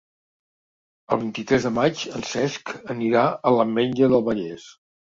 El 1.15 1.21
vint-i-tres 1.25 1.69
de 1.69 1.73
maig 1.77 2.03
en 2.21 2.27
Cesc 2.31 2.75
anirà 2.97 3.29
a 3.53 3.57
l'Ametlla 3.61 4.15
del 4.17 4.29
Vallès. 4.33 4.71